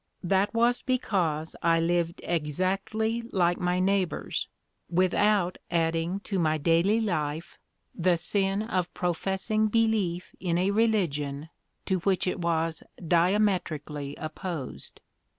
"That 0.23 0.51
was 0.51 0.81
because 0.81 1.55
I 1.61 1.79
lived 1.79 2.21
exactly 2.23 3.21
like 3.31 3.59
my 3.59 3.79
neighbours, 3.79 4.47
without 4.89 5.59
adding 5.69 6.21
to 6.21 6.39
my 6.39 6.57
daily 6.57 6.99
life 6.99 7.59
the 7.93 8.17
sin 8.17 8.63
of 8.63 8.91
professing 8.95 9.67
belief 9.67 10.33
in 10.39 10.57
a 10.57 10.71
religion 10.71 11.49
to 11.85 11.99
which 11.99 12.25
it 12.25 12.39
was 12.39 12.81
diametrically 13.07 14.15
opposed. 14.15 15.01